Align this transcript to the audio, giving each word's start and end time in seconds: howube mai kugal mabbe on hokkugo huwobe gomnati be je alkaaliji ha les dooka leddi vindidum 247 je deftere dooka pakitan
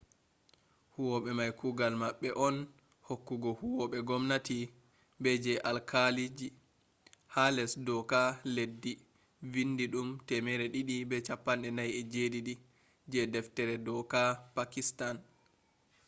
howube 0.93 1.31
mai 1.37 1.51
kugal 1.59 1.93
mabbe 2.01 2.29
on 2.47 2.55
hokkugo 3.07 3.49
huwobe 3.59 3.97
gomnati 4.07 4.57
be 5.21 5.29
je 5.43 5.53
alkaaliji 5.69 6.47
ha 7.33 7.43
les 7.55 7.71
dooka 7.87 8.21
leddi 8.55 8.93
vindidum 9.53 10.07
247 10.27 12.55
je 13.11 13.19
deftere 13.33 13.75
dooka 13.87 14.21
pakitan 14.55 15.15